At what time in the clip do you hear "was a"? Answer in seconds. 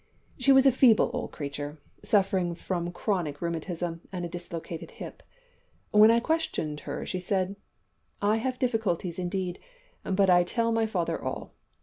0.51-0.71